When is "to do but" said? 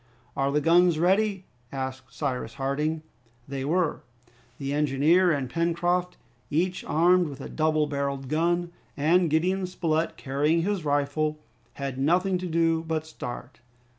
12.39-13.05